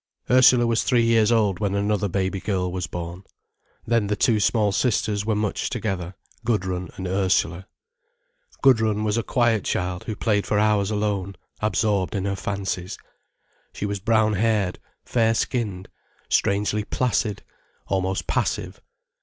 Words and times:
Ursula 0.31 0.65
was 0.65 0.81
three 0.83 1.03
years 1.03 1.31
old 1.31 1.59
when 1.59 1.75
another 1.75 2.07
baby 2.07 2.39
girl 2.41 2.71
was 2.71 2.87
born. 2.87 3.23
Then 3.85 4.07
the 4.07 4.15
two 4.15 4.39
small 4.39 4.71
sisters 4.71 5.27
were 5.27 5.35
much 5.35 5.69
together, 5.69 6.15
Gudrun 6.43 6.89
and 6.95 7.05
Ursula. 7.07 7.67
Gudrun 8.63 9.03
was 9.03 9.15
a 9.19 9.21
quiet 9.21 9.63
child 9.63 10.05
who 10.05 10.15
played 10.15 10.47
for 10.47 10.57
hours 10.57 10.89
alone, 10.89 11.35
absorbed 11.61 12.15
in 12.15 12.25
her 12.25 12.35
fancies. 12.35 12.97
She 13.73 13.85
was 13.85 13.99
brown 13.99 14.33
haired, 14.33 14.79
fair 15.05 15.35
skinned, 15.35 15.87
strangely 16.29 16.83
placid, 16.83 17.43
almost 17.85 18.25
passive. 18.25 18.81